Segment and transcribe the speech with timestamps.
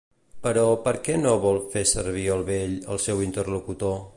[0.45, 3.99] Però per què no vol fer servir el vell, el seu interlocutor?